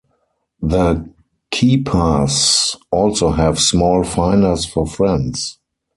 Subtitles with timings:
[0.63, 1.07] The
[1.51, 5.59] Keypers also have small Finders for friends.